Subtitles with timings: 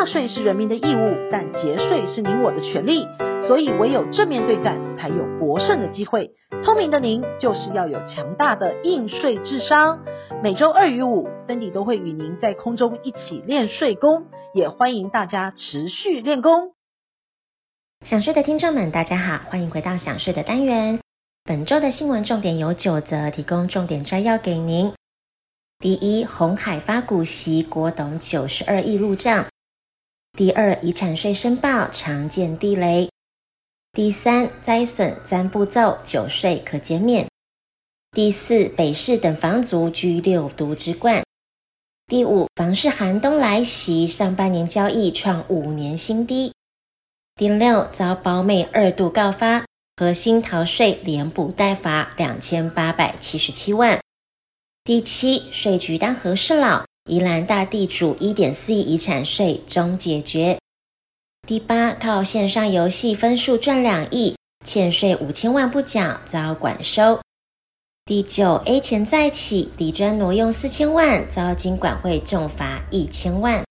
[0.00, 3.06] 纳税是人民的义务，但节税是您我的权利，
[3.46, 6.30] 所以唯有正面对战才有博胜的机会。
[6.64, 9.98] 聪明的您就是要有强大的应税智商。
[10.42, 16.72] 每周二与五，Cindy 都会与您在空中一起练税功，也欢迎大家持续练功。
[18.00, 20.98] 想税的听众们，大家好，欢迎回到想税的单元。
[21.44, 24.94] 本周的新闻重点有九则，提供重点摘要给您。
[25.78, 29.44] 第一，红海发股息，国董九十二亿入账。
[30.32, 33.10] 第二，遗产税申报常见地雷。
[33.92, 37.28] 第三，灾损三步骤，缴税可减免。
[38.12, 41.22] 第四，北市等房族居六都之冠。
[42.06, 46.52] 第五，房市寒冬来袭，上半年交易创五年新低。
[47.34, 49.64] 第六，遭胞妹二度告发，
[49.96, 54.00] 核心逃税连补带罚两千八百七十七万。
[54.82, 60.56] 第七，税局当和事佬，宜兰大地主一点四亿遗产税终解决。
[61.44, 67.20] 第八，靠线上游戏分数赚两亿，欠税五千万不缴遭管收。
[68.04, 73.64] 第九，A 钱再起，底专挪用四千万，遭金管会重罚一千万。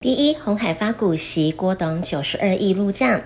[0.00, 3.22] 第一，鸿海发股息，郭董九十二亿入账。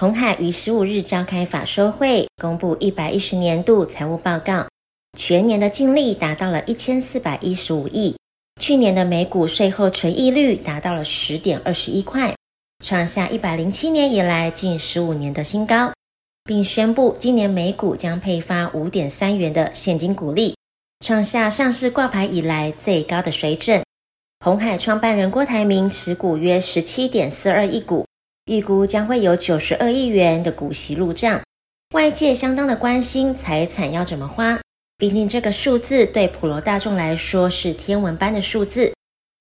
[0.00, 4.66] 鸿海于十五日召开法说会，公布一百一十年度财务报告，
[5.18, 8.16] 全年的净利达到了一千四百一十五亿，
[8.60, 12.34] 去年的每股税后纯益率达到了十点二十一块，
[12.84, 15.92] 创下一百零七年以来近十五年的新高。
[16.44, 20.56] 并宣布，今年每股将配发五点三元的现金股利，
[21.04, 23.80] 创下上市挂牌以来最高的水准。
[24.44, 28.04] 红海创办人郭台铭持股约十七点四二亿股，
[28.46, 31.40] 预估将会有九十二亿元的股息入账。
[31.94, 34.60] 外界相当的关心财产要怎么花，
[35.02, 38.94] 毕竟这个数字对普罗大众来说是天文般的数字。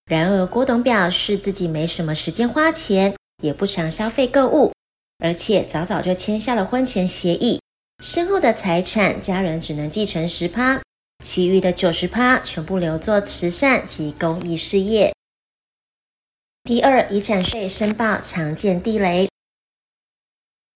[0.05, 4.73] 然而，郭董表示自己没什么时间花钱，也不常消费购物。
[5.19, 7.61] 而且早早就签下了婚前协议，
[8.03, 10.81] 身后的财产家人只能继承十趴，
[11.23, 15.13] 其余的九十趴全部留作慈善及公益事业。
[16.63, 19.29] 第二，遗产税申报常见地雷。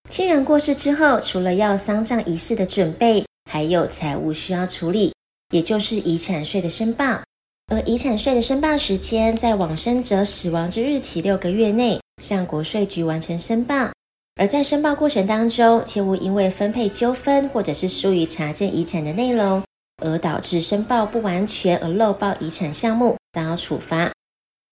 [0.07, 5.13] 亲人过世之后，除了要丧葬仪式的准备，还有财务需要处理，
[5.51, 7.21] 也就是遗产税的申报。
[7.67, 13.89] 而遗产税的申报时间，在往生者死亡之日起六个月内，向国税局完成申报。
[14.35, 19.63] 而在申报过程当中，切勿因为分配纠纷或者是疏于查证遗产的内容，
[20.03, 24.11] 而导致申报不完全而漏报遗产项目，遭处罚。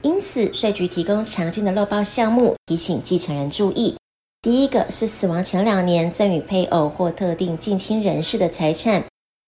[0.03, 3.95] 因此，税局提供常见的漏报项目，提醒继承人注意。
[4.43, 9.01] 第一个是死亡前两年赠与配偶或特定近亲人士的财产，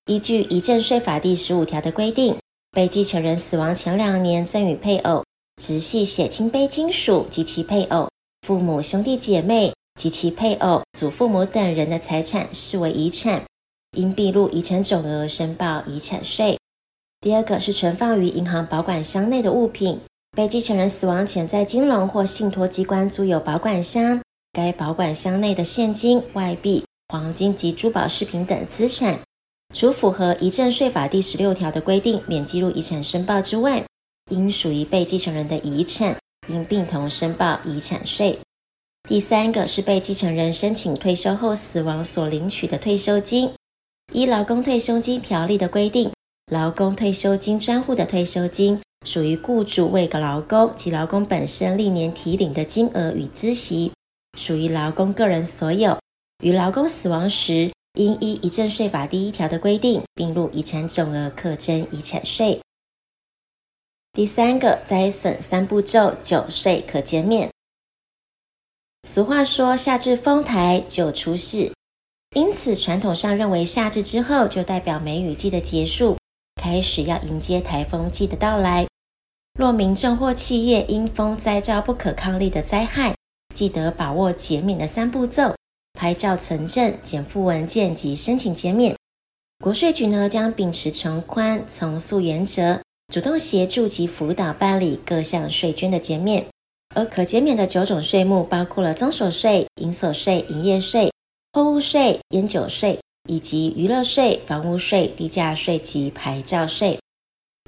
[0.05, 2.37] 依据遗赠税法第十五条的规定，
[2.71, 5.21] 被继承人死亡前两年赠与配偶、
[5.61, 8.07] 直系血亲卑亲属及其配偶、
[8.47, 9.73] 父母、兄弟姐妹。
[9.97, 13.41] 及其配偶、祖父母等人的财产视为遗产，
[13.97, 16.59] 应并入遗产总额申报遗产税。
[17.21, 19.97] 第二个是存放于银行保管箱内的物品，
[20.35, 24.19] 被继承人死亡前在金融或信托机关租有保管箱，
[24.55, 29.19] 该保管箱内的现金、外币、黄金及珠宝饰品等资产，
[29.75, 33.83] 除符合遗赠税法第十六条的规定免计入遗产申报之外，
[34.31, 36.15] 应属于被继承人的遗产，
[36.47, 38.39] 应并同申报遗产税。
[39.09, 43.51] 第三个是被继承人申请退休后死亡所领取的退休金，
[44.13, 46.09] 依劳工退休金条例的规定，
[46.49, 53.91] 劳工退休金专户的退休金属于雇主为个劳工及劳工本身历年提领的金额与孳息，
[54.35, 55.99] 属于劳工个人所有，
[56.43, 62.59] 于劳工死亡时，应依遗赠税法第一条的规定并入遗产总额课征遗产税。
[64.13, 67.49] 第三个灾损三步骤，九税可减免。
[69.07, 71.71] 俗话说，夏至丰台就出事，
[72.35, 76.17] 因此传统上认为夏至之后就代表梅雨季的结束，
[76.61, 78.87] 开始要迎接台风季的到来。
[79.59, 83.15] 若民众或企业因风灾遭不可抗力的灾害，
[83.55, 85.55] 记得把握减免的三步骤：
[85.97, 88.93] 拍照存证、减附文件及申请减免。
[89.63, 92.81] 国税局呢将秉持从宽从速原则，
[93.11, 96.45] 主动协助及辅导办理各项税捐的减免。
[96.93, 101.11] 而可减免的九种税目包括了增所税、营所税、营业税、
[101.53, 106.99] 货物税、烟酒税，以及娱乐税、房屋税、地价税及牌照税。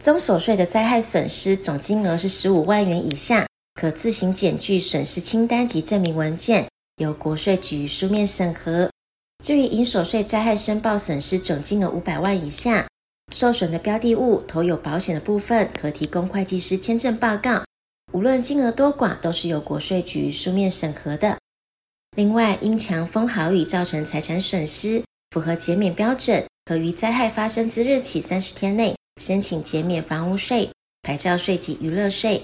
[0.01, 3.48] 增所税的灾害损失总金额是十五万元以下，
[3.79, 8.89] 可自行检具损失清单及证明文件，由国税局书面审核。
[9.45, 12.88] 至于营所税灾害申报损失总金额五百万以下，
[13.31, 17.63] 受损的标的物投有保险的部分，可提供会计师签证报告。
[18.13, 21.38] 无论金额多寡，都是由国税局书面审核的。
[22.15, 30.68] 另外，因强风豪雨造成财产损失，符合减免标准，可于灾害发生之日起三十天内申请减免房屋税、
[31.03, 32.41] 牌照税及娱乐税。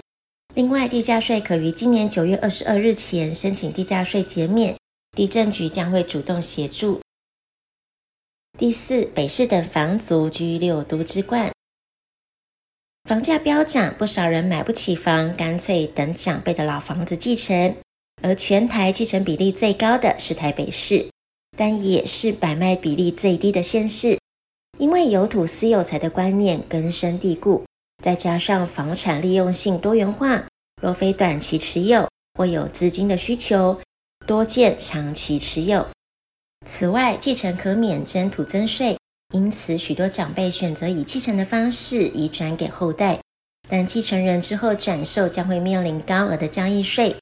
[0.56, 4.76] 另外，地价税可于今年九月二十二日前申请地价税减免，
[5.16, 7.02] 地政局将会主动协助。
[8.60, 11.52] 第四，北市等房族居六都之冠。
[13.10, 17.76] 房价飙涨，不少人买不起房，干脆等长辈的老房子继承。
[18.22, 21.10] 而全台继承比例最高的是台北市，
[21.58, 24.20] 但也是买卖比例最低的县市。
[24.78, 27.66] 因为有土私有财的观念根深蒂固，
[28.04, 30.44] 再加上房产利用性多元化，
[30.82, 33.80] 若非短期持有或有资金的需求，
[34.28, 35.88] 多见长期持有。
[36.68, 38.98] 此外，继承可免征土增税。
[39.34, 43.20] 因此，许多长辈选择以继承的方式移转给后代，
[43.70, 47.16] 但继承人之后转售将会面临高额的交易税。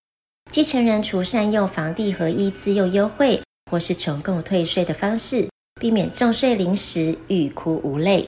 [0.52, 3.40] 继承人除善用房地合一自用优惠，
[3.72, 5.48] 或是重购退税的方式，
[5.80, 8.28] 避免重税临时欲哭无泪。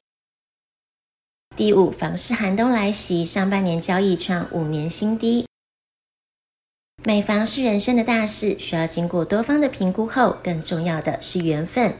[1.55, 5.45] 第五，房市寒冬来袭，上半年交易创五年新低。
[7.03, 11.93] 买房是人生的大事，需要经过多方的评估后，更重要的是缘分。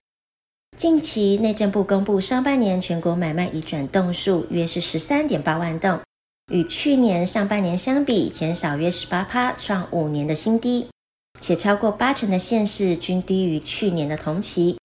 [0.75, 5.99] 近期，内政部公布上半年全国买卖移转栋数约是十三点八万栋，
[6.51, 10.87] 与去年上半年相比减少约十八趴，创五年的新低。
[11.39, 14.77] 且超过八成的县市均低于去年的同期。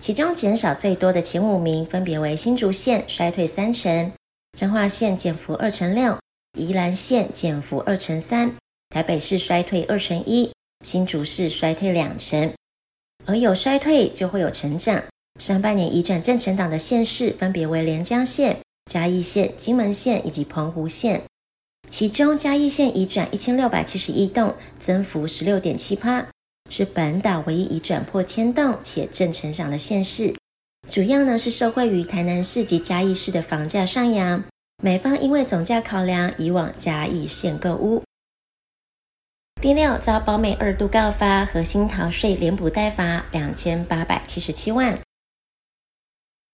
[0.00, 4.12] 其中减少最多的前五名分别为新竹县衰退三成，
[4.56, 6.18] 彰化县减幅二成六，
[6.56, 8.54] 宜兰县减幅二成三，
[8.90, 10.52] 台北市衰退二成一，
[10.84, 12.52] 新竹市衰退两成。
[13.24, 15.02] 而有衰退就会有成长。
[15.40, 18.58] 上半年移转正成长的县市分别为连江县、
[18.90, 21.22] 嘉义县、金门县以及澎湖县。
[21.90, 26.26] 其中嘉义县移转一千六百七十一栋，增幅十六点七趴，
[26.68, 30.34] 是本岛唯一已转破千栋且正成长的县市。
[30.90, 34.44] 主要呢是受惠于台南市及嘉义市的房价上扬，
[34.82, 38.02] 买方因为总价考量，以往嘉义县购屋。
[39.60, 44.98] 第六，遭胞妹二度告发，核心逃税连补带罚两千八百七十七万。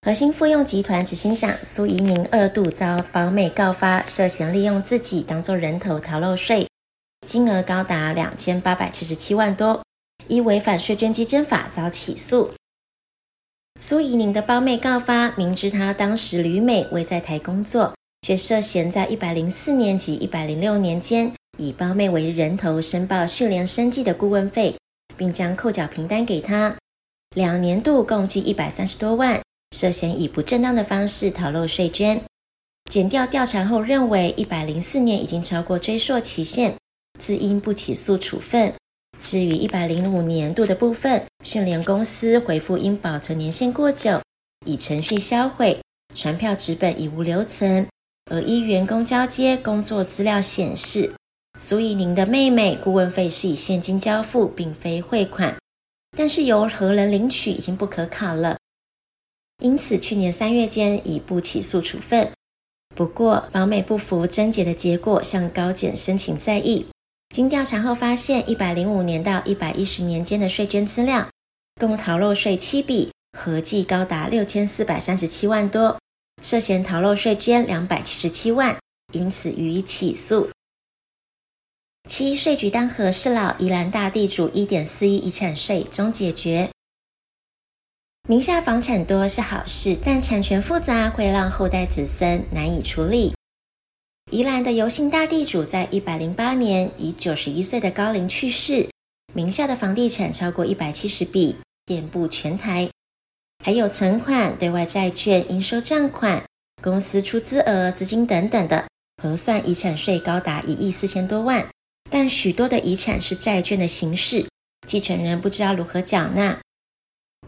[0.01, 6.67] 核心复用集团执行长苏怡宁二度遭胞妹告发，涉嫌利用自己当作人头逃漏税，
[7.27, 9.82] 金额高达两千八百七十七万多，
[10.27, 12.51] 依违反税捐稽征法遭起诉。
[13.79, 24.75] 苏怡宁的胞妹告发，明知她当时旅美未在台工作，却涉嫌在一百零四年及一百零六年间，以胞妹为人头申报训练生计的顾问费，
[25.17, 26.77] 并将扣缴凭单给她，
[27.35, 29.41] 两年度共计一百三十多万。
[29.75, 32.23] 涉嫌以不正当的方式逃漏税捐，
[32.91, 36.75] 检调调查后认为，一百零四年已经超过追溯期限，
[37.19, 38.71] 自应不起诉处分。
[39.23, 44.21] 至于一百零五年度的部分，讯连公司回复因保存年限过久，
[44.65, 45.79] 以程序销毁，
[46.13, 47.87] 传票纸本已无留存。
[48.29, 51.13] 而依员工交接工作资料显示，
[51.57, 55.57] 所以您的妹妹顾问费是以现金交付，并非汇款，
[56.17, 58.57] 但是由何人领取已经不可考了。
[59.61, 62.29] 因此，去年三月间已不起诉处分。
[62.93, 66.85] 不过，胞妹不服侦结的结果，向高检申请再议。
[67.33, 71.27] 经调查后发现，一百零五年到一百一十年间的税捐资料，
[71.81, 75.99] 共逃漏税七笔，合计高达六千四百三十七万多，
[76.43, 78.77] 涉嫌逃漏税捐两百七十七万，
[79.13, 80.47] 因此予以起诉。
[82.07, 86.69] 七，税局当和事佬，宜兰大地主一点四亿遗产税终解决。
[88.29, 93.33] 名下房产多是好事，但产权复杂会让后代子孙难以处理。
[94.33, 98.89] 宜兰的游姓大地主在一百零八年以九十一岁的高龄去世，
[99.31, 102.89] 名下的房地产超过一百七十笔，遍布全台，
[103.63, 106.43] 还有存款、对外债券、应收账款、
[106.81, 108.87] 公司出资额、资金等等的，
[109.21, 111.63] 核算遗产税高达一亿四千多万。
[112.09, 114.47] 但许多的遗产是债券的形式，
[114.87, 116.59] 继承人不知道如何缴纳。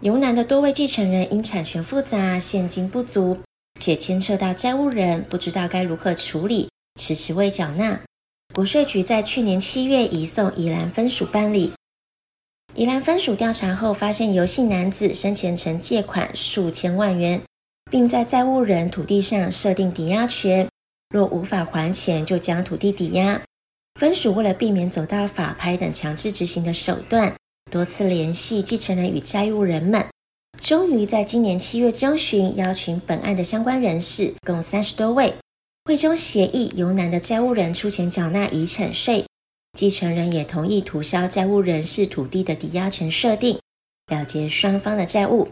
[0.02, 3.40] 游南的多位继承人因产权复杂、现金不足，
[3.82, 8.00] 且牵涉到债务人，不知道该如何处理，迟迟未缴纳。
[8.54, 11.74] 国税局在去年七月移送宜兰分署办理。
[12.74, 17.42] 宜兰分署调查后，发现游姓男子生前曾借款数千万元，
[17.90, 20.68] 并在债务人土地上设定抵押权，
[21.10, 23.42] 若无法还钱，就将土地抵押。
[24.00, 27.34] 分署为了避免走到法拍等强制执行的手段，
[27.72, 30.06] 多次联系继承人与债务人们，
[30.62, 35.34] 终于在今年七月中旬邀请本案的相关人士共三十多位，
[35.86, 39.28] 会中协议由男的债务人出钱缴纳遗产税，
[39.78, 43.60] 继承人也同意涂销债务人是土地的抵押权设定，
[44.08, 45.48] 了结双方的债务。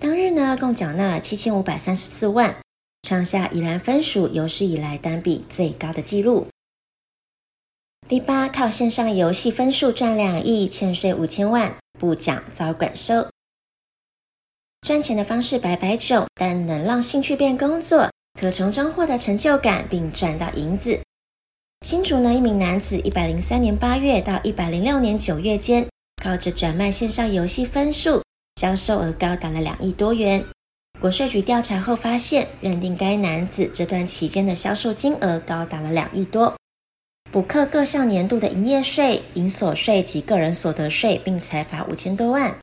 [0.00, 2.56] 当日呢，共缴纳了七千五百三十四万，
[3.02, 6.46] 创下宜兰分属有史以来单笔最高的纪录。
[8.08, 13.28] 第八，靠线上游戏分数赚两亿，欠税五千万，不缴遭管收。
[14.80, 18.10] 赚钱的方式百百种，但能让兴趣变工作，
[18.40, 21.00] 可从中获得成就感并赚到银子。
[21.86, 25.86] 新竹呢，一名男子，一百零三年八月到一百零六年九月间，
[26.22, 28.22] 靠着转卖线上游戏分数。
[28.60, 30.44] 销售额高达了两亿多元。
[31.00, 36.56] 国税局调查后发现，认定该男子这段期间的销售金额高达了两亿多，
[37.30, 42.56] 补课各项年度的营业税、营所税及个人所得税，并裁罚五千多万。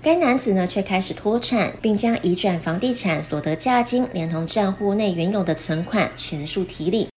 [0.00, 7.08] 该男子呢，却开始脱产，并将移转房地产所得价金连同账户内原有的存款全数提领，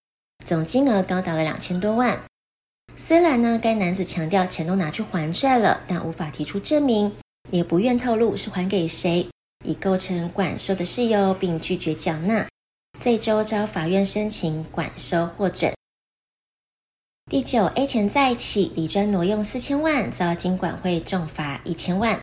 [0.46, 2.20] 总金额高达了两千多万。
[2.96, 7.12] 虽然呢，该男子强调钱都拿去还债了，但无法提出证明。
[7.50, 9.28] 也不愿透露是还给谁，
[9.66, 12.48] 以构成管收的事由，并拒绝缴纳。
[13.00, 15.74] 这周遭法院申请管收获准。
[17.30, 22.20] 第九，A 钱再起，李专挪用四千万，遭金管会重罚一千万。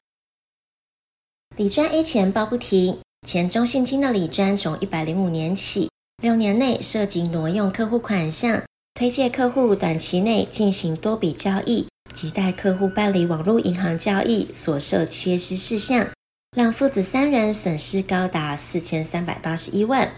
[1.59, 5.91] 李专 A 钱包不停，前中信金的李专从一百零五年起，
[6.23, 8.63] 六年内涉及挪用客户款项，
[8.95, 11.89] 推介客户短期内进行多笔交易。
[12.15, 16.09] 及代客户办理网络银行交易所涉缺失事项，
[16.57, 20.13] 让父子三人损失高达四千三百八十一万。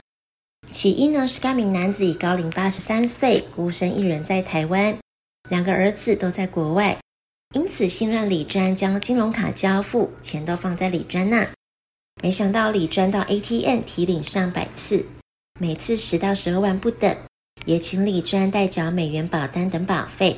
[0.71, 4.99] 起因呢是该名男子已高龄八十三岁，孤身一人在台湾，
[5.49, 6.99] 两个儿子都在国外，
[7.53, 11.49] 因此信任李专将金融卡交付，钱都放在李专那。
[12.23, 15.05] 没想到李专到 ATM 提领上百次，
[15.59, 17.17] 每次十到十二万不等，
[17.65, 20.37] 也请李专代缴美元保单等保费。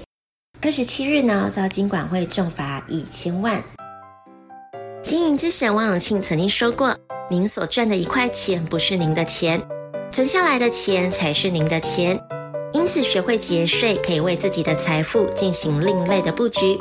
[0.63, 3.63] 二十七日呢，遭金管会重罚一千万。
[5.05, 6.97] 经营之神王永庆曾经说过
[7.29, 9.61] ：“您所赚的一块钱不是您的钱，
[10.11, 12.19] 存下来的钱才是您的钱。”
[12.73, 16.79] 因此，学会节税可以为自己的财富进行另类的布局。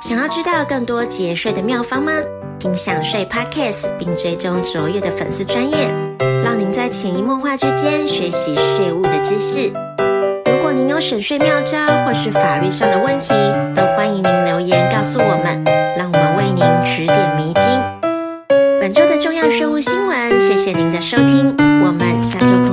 [0.00, 2.12] 想要知道更多节税的妙方吗？
[2.58, 5.88] 听享税 Podcast，并追踪卓越的粉丝专业，
[6.44, 9.72] 让您在潜移默化之间学习税务的知识。
[10.44, 13.32] 如果您有省税妙招或是法律上的问题，
[13.74, 15.64] 都欢迎您留言告诉我们，
[15.96, 17.64] 让我们为您指点迷津。
[18.78, 22.65] 本周的重要税务新闻，谢谢您的收听，我们下周。